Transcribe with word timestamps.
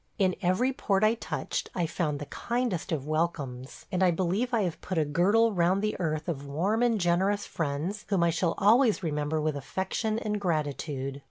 In 0.17 0.35
every 0.41 0.73
port 0.73 1.03
I 1.03 1.13
touched 1.13 1.69
I 1.75 1.85
found 1.85 2.17
the 2.17 2.25
kindest 2.25 2.91
of 2.91 3.05
welcomes, 3.05 3.85
and 3.91 4.01
I 4.01 4.09
believe 4.09 4.51
I 4.51 4.63
have 4.63 4.81
put 4.81 4.97
a 4.97 5.05
girdle 5.05 5.53
round 5.53 5.83
the 5.83 5.95
earth 5.99 6.27
of 6.27 6.43
warm 6.47 6.81
and 6.81 6.99
generous 6.99 7.45
friends 7.45 8.05
whom 8.09 8.23
I 8.23 8.31
shall 8.31 8.55
always 8.57 9.03
remember 9.03 9.39
with 9.39 9.55
affection 9.55 10.17
and 10.17 10.41
gratitude. 10.41 11.19